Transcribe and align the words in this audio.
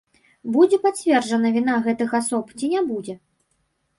Будзе 0.53 0.77
пацверджана 0.85 1.51
віна 1.59 1.75
гэтых 1.87 2.09
асоб 2.21 2.45
ці 2.57 2.65
не 2.75 2.81
будзе. 2.89 3.15